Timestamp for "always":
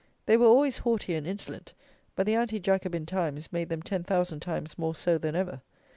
0.47-0.79